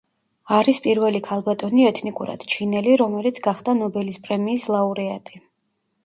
[0.59, 5.43] არის პირველი ქალბატონი ეთნიკურად ჩინელი, რომელიც გახდა ნობელის პრემიის ლაურეატი.